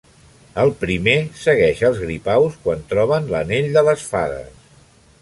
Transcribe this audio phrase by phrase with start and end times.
[0.63, 4.53] El primer segueix als gripaus quan troben l'anell de les fades.